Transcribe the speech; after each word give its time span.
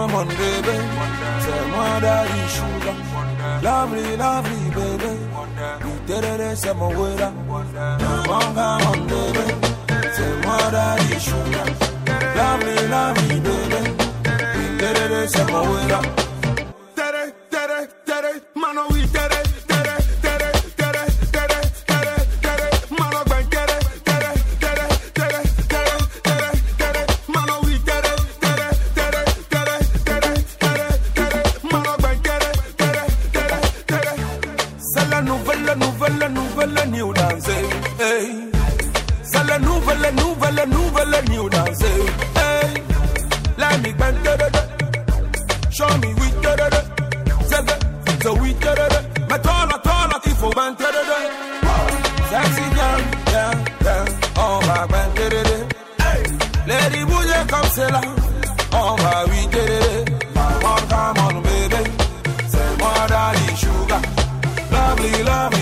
come 0.00 0.14
on, 0.14 0.28
baby. 0.28 0.76
Say, 1.44 1.60
moi, 1.72 2.00
daddy, 2.04 2.40
sugar. 2.54 2.96
Lovely, 3.62 4.16
lovely, 4.16 4.60
baby. 4.76 5.12
We 5.84 5.92
did 6.06 6.24
it, 6.24 6.56
say, 6.56 6.72
my 6.72 6.88
way. 6.98 7.16
Come 7.18 7.50
on, 8.36 8.54
come 8.58 8.88
on, 8.90 9.00
baby. 9.10 9.46
Say, 10.16 10.32
moi, 10.44 10.70
daddy, 10.74 11.18
sugar. 11.26 11.66
Lovely, 12.38 12.76
lovely, 12.94 13.40
baby. 13.46 13.80
We 14.56 14.64
did 14.80 15.12
it, 15.18 15.30
say, 15.32 15.44
my 15.52 15.60
way. 15.70 15.84
Tere, 16.96 17.24
tere, 17.52 17.78
tere, 18.06 18.32
mano, 18.54 18.82
we 18.92 19.00
tere, 19.14 19.29
nouvelle, 39.96 40.14
nouvelle, 40.14 40.68
nouvelle 40.68 41.24
new 41.30 41.48
dance. 41.48 41.82
Hey. 41.82 42.82
Let 43.58 43.82
me 43.82 43.92
bend 43.92 44.16
da 44.24 44.36
da 44.36 44.48
da. 44.50 44.60
Show 45.70 45.98
me 45.98 46.14
we 46.14 46.30
da 46.42 46.56
da 46.56 46.68
da. 46.70 46.80
So 48.22 48.34
we 48.34 48.52
da 48.54 48.74
da 48.74 48.88
da. 48.88 49.00
Il 49.20 49.28
da 49.28 50.88
da 50.90 51.02
da. 51.10 51.18
Sexy 52.30 52.66
girl, 52.76 53.00
yeah, 53.32 53.52
yeah. 53.84 54.04
On 54.38 54.60
va 54.66 54.86
bend 54.86 55.14
da 55.16 55.28
da 55.28 55.42
da. 55.48 55.56
Lady 56.66 57.04
bouger 57.04 57.44
comme 57.50 57.70
c'est 57.74 57.90
là. 57.90 58.00
On 58.72 58.96
va 58.96 59.24
oui 59.30 59.46
da 59.52 59.62
da 59.70 59.78
da. 59.80 59.90
Come 60.34 60.64
on, 60.72 60.80
come 60.90 61.18
on, 61.26 61.42
baby. 61.42 61.82
C'est 62.48 62.72
moi, 62.78 62.94
daddy, 63.08 63.56
sugar. 63.56 64.00
Lovely, 64.72 65.22
lovely, 65.24 65.59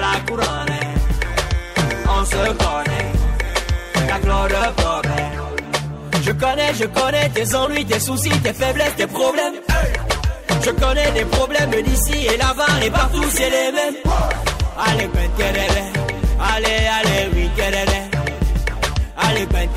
la 0.00 0.20
couronne 0.26 0.80
On 2.08 2.24
se 2.24 2.36
connaît 2.62 3.12
La 4.08 4.18
gloire 4.18 4.48
de 4.48 4.82
problème 4.82 5.40
Je 6.22 6.32
connais, 6.32 6.74
je 6.74 6.84
connais 6.86 7.28
tes 7.30 7.54
ennuis, 7.54 7.84
tes 7.84 8.00
soucis, 8.00 8.30
tes 8.42 8.52
faiblesses, 8.52 8.96
tes 8.96 9.06
problèmes 9.06 9.54
Je 10.64 10.70
connais 10.70 11.10
des 11.12 11.24
problèmes 11.24 11.70
d'ici 11.82 12.26
et 12.26 12.36
là-bas 12.36 12.84
et 12.84 12.90
partout 12.90 13.24
c'est 13.30 13.50
les 13.50 13.72
mêmes 13.72 13.94
Allez, 14.78 15.08
ben. 15.08 15.30
Allez, 16.38 16.86
allez, 16.98 17.30
oui, 17.34 17.50
tereré. 17.56 18.02
Allez, 19.16 19.46
ben. 19.46 19.68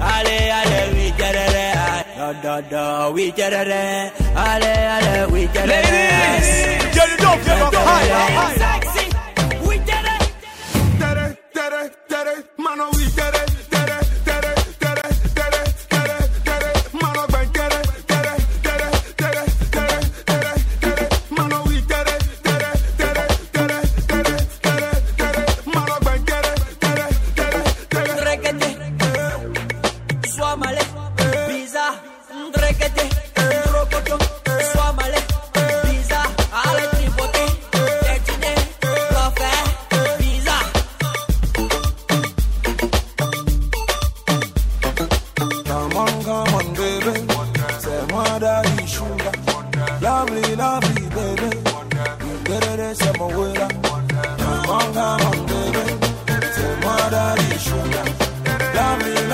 Allez, 0.00 0.50
allez, 0.50 0.94
oui, 0.94 1.12
tereré. 1.18 1.72
Da, 2.16 2.32
da, 2.42 2.62
da, 2.62 3.10
oui, 3.10 3.32
tereré. 3.36 4.10
Allez, 4.34 4.66
allez, 4.66 5.32
oui, 5.32 5.48
tereré. 5.52 5.68
Ladies! 5.68 6.94
Get 6.94 7.12
it 7.12 7.24
up, 7.24 7.44
get 7.44 7.60
up, 7.60 7.74
higher, 7.74 8.14
higher. 8.14 8.59
no, 12.80 12.88
we 12.96 13.10
get 13.10 13.34
it. 13.34 13.39
Elle 55.00 55.06
recherche 55.06 55.38
baby. 55.46 55.84
C'est 56.54 56.84
moi 56.84 56.96
d'aller 57.10 57.58
chouka. 57.58 58.02
La 58.74 58.88
vie, 59.02 59.24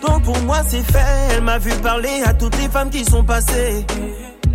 Donc 0.00 0.22
pour 0.24 0.38
moi 0.42 0.60
c'est 0.66 0.82
fait. 0.82 0.98
Elle 1.30 1.42
m'a 1.42 1.58
vu 1.58 1.70
parler 1.82 2.22
à 2.24 2.32
toutes 2.32 2.56
les 2.58 2.68
femmes 2.68 2.90
qui 2.90 3.04
sont 3.04 3.24
passées. 3.24 3.84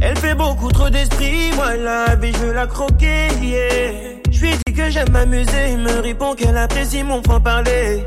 Elle 0.01 0.17
fait 0.17 0.35
beaucoup 0.35 0.71
trop 0.71 0.89
d'esprit, 0.89 1.51
moi 1.55 1.75
la 1.75 2.15
vie 2.15 2.33
je 2.39 2.51
la 2.51 2.67
croquer, 2.67 3.27
yeah. 3.41 4.17
Je 4.31 4.41
lui 4.41 4.51
dis 4.65 4.73
que 4.73 4.89
j'aime 4.89 5.09
m'amuser, 5.11 5.71
il 5.71 5.79
me 5.79 6.01
répond 6.01 6.35
qu'elle 6.35 6.57
apprécie 6.57 7.03
mon 7.03 7.23
franc-parler. 7.23 8.03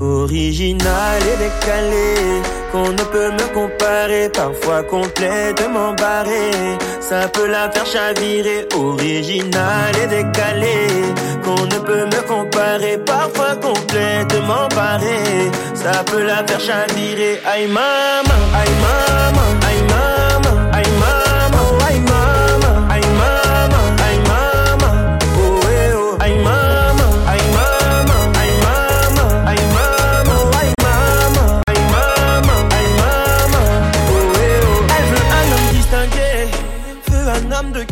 Original 0.00 1.22
et 1.22 1.36
décalé, 1.38 2.42
qu'on 2.70 2.90
ne 2.90 3.04
peut 3.12 3.30
me 3.30 3.54
comparer, 3.54 4.28
parfois 4.28 4.82
complètement 4.82 5.94
barré. 5.94 6.50
Ça 7.00 7.28
peut 7.28 7.48
la 7.48 7.70
faire 7.70 7.86
chavirer, 7.86 8.66
original 8.76 9.92
et 10.02 10.06
décalé, 10.06 10.88
qu'on 11.44 11.64
ne 11.64 11.78
peut 11.78 12.06
me 12.06 12.22
comparer, 12.28 12.98
parfois 12.98 13.56
complètement 13.56 14.68
barré. 14.74 15.50
Ça 15.74 16.04
peut 16.04 16.24
la 16.24 16.44
faire 16.46 16.60
chavirer, 16.60 17.40
aïe 17.46 17.66
maman, 17.66 18.40
aïe 18.54 18.74
maman, 18.82 19.63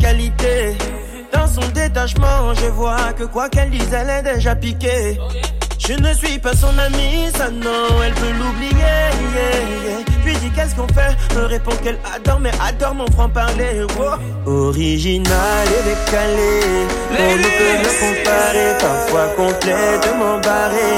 qualité. 0.03 0.75
Dans 1.33 1.47
son 1.47 1.67
détachement, 1.73 2.53
je 2.55 2.67
vois 2.67 3.13
que 3.17 3.23
quoi 3.23 3.49
qu'elle 3.49 3.69
dise, 3.69 3.93
elle 3.93 4.09
est 4.09 4.35
déjà 4.35 4.55
piquée. 4.55 5.17
Je 5.85 5.93
ne 5.93 6.13
suis 6.13 6.39
pas 6.39 6.55
son 6.55 6.77
amie, 6.77 7.27
ça 7.37 7.49
non, 7.49 7.87
elle 8.05 8.13
peut 8.13 8.33
l'oublier. 8.39 8.71
yeah, 8.77 9.59
yeah. 9.85 9.99
Je 10.23 10.29
lui 10.29 10.35
dis 10.37 10.49
qu'est-ce 10.55 10.75
qu'on 10.75 10.87
fait, 10.87 11.13
me 11.35 11.45
répond 11.45 11.75
qu'elle 11.83 11.99
adore, 12.15 12.39
mais 12.39 12.51
adore 12.69 12.95
mon 12.95 13.07
franc-parler. 13.07 13.83
wow. 13.97 14.15
Original 14.45 15.65
et 15.77 15.83
décalé, 15.89 16.53
on 17.19 17.35
ne 17.43 17.49
peut 17.57 17.75
me 17.83 17.91
comparer, 18.01 18.69
parfois 18.79 19.27
complètement 19.35 20.37
barré. 20.39 20.93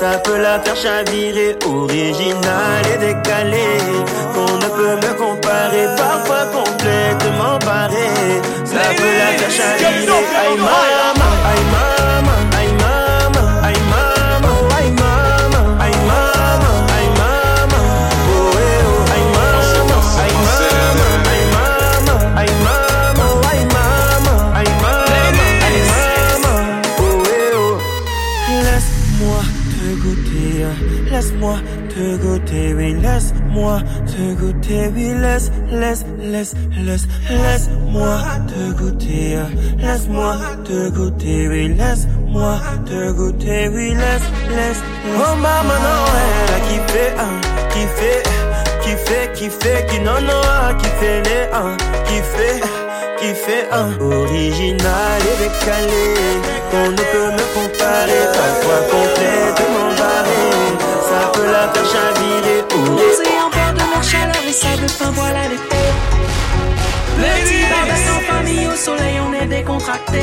Ça 0.00 0.18
peut 0.18 0.40
la 0.40 0.60
faire 0.60 0.76
chavirer, 0.76 1.56
original 1.66 2.82
et 2.94 2.98
décalé, 2.98 3.47
Laisse-moi 29.18 29.42
te 29.74 30.00
goûter, 30.00 31.10
laisse-moi 31.10 31.56
te 31.88 32.16
goûter, 32.18 32.74
oui, 32.74 32.94
laisse-moi 33.02 33.80
te 34.06 34.34
goûter, 34.40 34.92
oui, 34.94 35.12
laisse, 35.20 35.50
laisse, 35.72 36.04
laisse, 36.20 36.54
laisse, 36.84 37.08
laisse-moi 37.28 38.18
te 38.46 38.72
goûter, 38.78 39.38
laisse-moi 39.78 40.36
te 40.64 40.90
goûter, 40.90 41.48
oui, 41.48 41.74
laisse-moi 41.74 42.60
te 42.86 43.10
goûter, 43.10 43.68
oui, 43.74 43.88
laisse, 43.94 44.28
laisse, 44.54 44.82
Oh 45.16 45.34
maman, 45.34 45.78
non, 45.82 46.04
elle 46.22 46.54
a 46.54 46.60
kiffé, 46.68 47.04
kiffé, 47.72 48.22
kiffé, 48.82 49.32
kiffé, 49.34 49.86
qui 49.88 49.98
non, 49.98 50.20
non, 50.20 50.78
kiffé 50.78 51.22
les, 51.24 51.48
kiffé 52.06 52.77
qui 53.20 53.34
fait 53.34 53.66
un 53.72 53.90
original 54.00 55.20
et 55.20 55.36
décalé 55.42 56.06
qu'on 56.70 56.90
ne 56.90 56.96
peut 56.96 57.30
me 57.32 57.44
comparer 57.54 58.24
parfois 58.38 58.80
complètement 58.90 59.90
barré. 59.98 60.46
Ça 61.08 61.20
peut 61.32 61.50
la 61.50 61.64
faire 61.72 61.88
chavirer 61.94 62.60
en 63.44 63.50
bord 63.50 63.72
de 63.74 63.84
mer 63.90 64.02
chaleur 64.02 64.44
et 64.46 64.52
sable 64.52 64.88
fin 64.88 65.10
voilà 65.12 65.48
l'été. 65.48 65.82
Petit 67.18 67.62
barbecue 67.70 68.12
en 68.16 68.20
famille 68.32 68.66
au 68.68 68.76
soleil 68.76 69.16
on 69.26 69.32
est 69.34 69.46
décontracté 69.46 70.20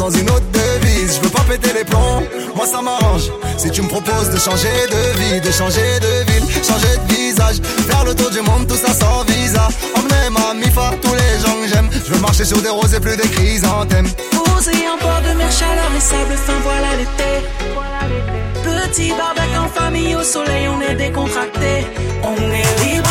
dans 0.00 0.10
une 0.10 0.30
autre 0.30 0.50
devise. 0.52 1.16
Je 1.16 1.20
veux 1.20 1.28
pas 1.28 1.42
péter 1.42 1.72
les 1.74 1.84
plombs, 1.84 2.22
moi 2.56 2.66
ça 2.66 2.80
m'arrange. 2.80 3.30
Si 3.58 3.70
tu 3.70 3.82
me 3.82 3.88
proposes 3.88 4.30
de 4.30 4.38
changer 4.38 4.76
de 4.94 5.02
vie, 5.20 5.40
de 5.40 5.52
changer 5.52 6.00
de 6.00 6.32
ville, 6.32 6.46
changer 6.64 6.94
de 6.96 7.14
visage, 7.14 7.56
faire 7.88 8.04
le 8.04 8.14
tour 8.14 8.30
du 8.30 8.40
monde, 8.40 8.66
tout 8.66 8.80
ça 8.84 8.92
sans 8.94 9.22
visa. 9.24 9.68
Emmener 9.94 10.30
ma 10.30 10.54
mifa, 10.54 10.92
tous 11.02 11.14
les 11.14 11.32
gens 11.44 11.56
que 11.60 11.68
j'aime. 11.68 11.90
Je 11.92 12.14
veux 12.14 12.20
marcher 12.20 12.46
sur 12.46 12.60
des 12.62 12.70
roses 12.70 12.94
et 12.94 13.00
plus 13.00 13.16
des 13.16 13.28
chrysanthèmes. 13.28 14.08
Posé 14.32 14.72
en 14.88 14.96
bord 15.04 15.20
de 15.20 15.36
mer, 15.36 15.52
chaleur 15.52 15.90
et 15.94 16.00
sable 16.00 16.36
fin, 16.46 16.58
voilà 16.64 16.96
l'été. 16.98 17.30
Petit 18.64 19.12
barbecue 19.12 19.58
en 19.58 19.68
famille 19.68 20.16
au 20.16 20.22
soleil, 20.22 20.66
on 20.68 20.80
est 20.80 20.94
décontracté. 20.94 21.86
On 22.22 22.36
est 22.60 22.70
libre 22.84 23.09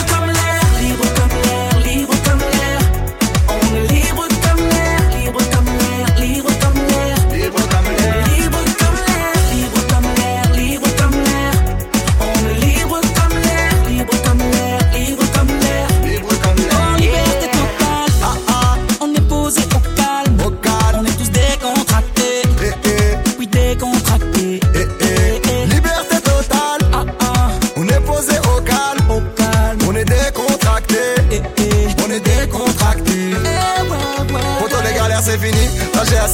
Nós 35.99 36.13
é 36.13 36.19
a 36.19 36.29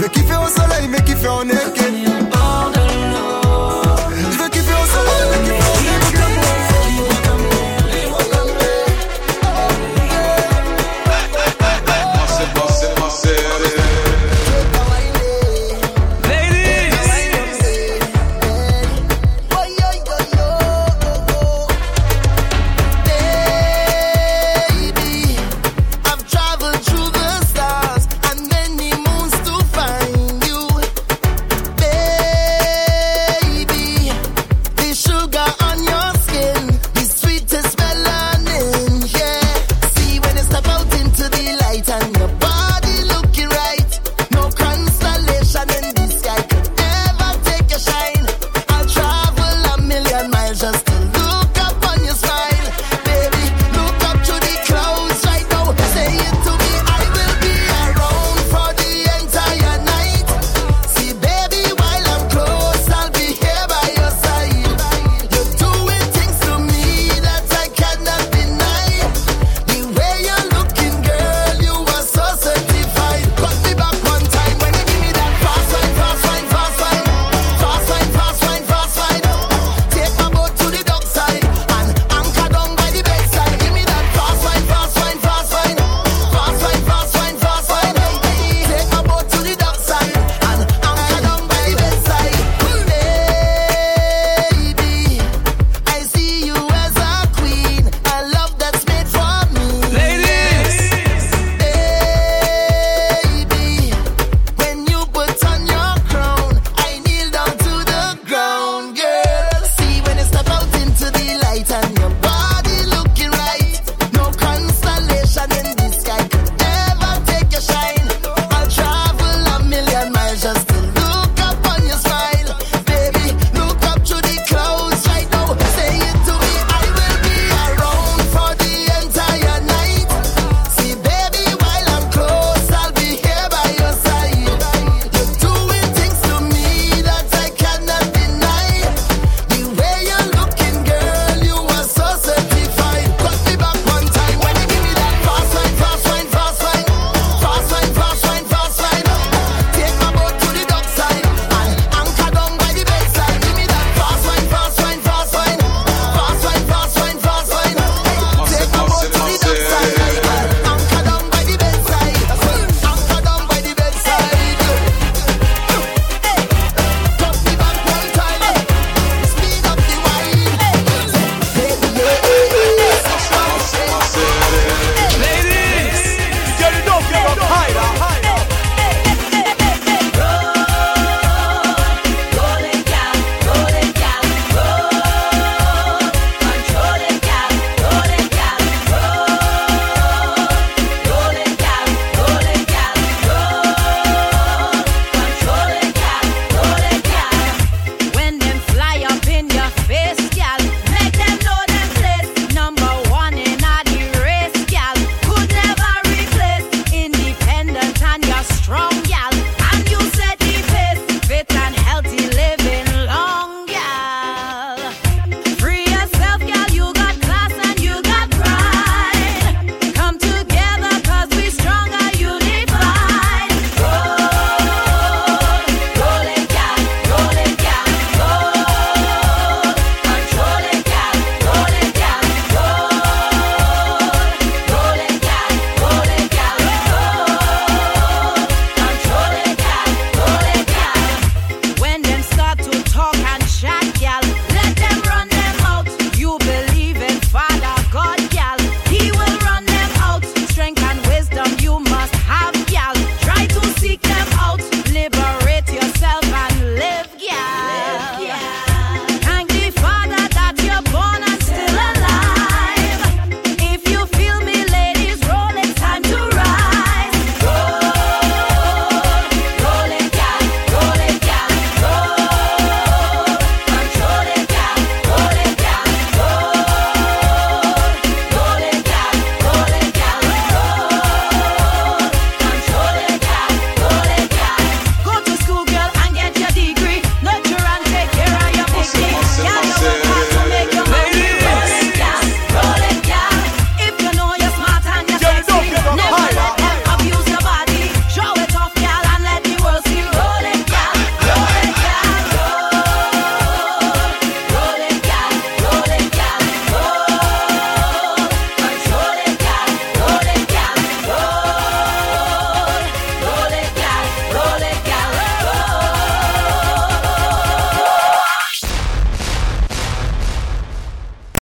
Je 0.00 0.04
vais 0.06 0.12
kiffer 0.12 0.36
au 0.36 0.48
soleil 0.48 0.88
mais 0.88 1.02
kiffer 1.02 1.28
en 1.28 1.46
été 1.46 2.09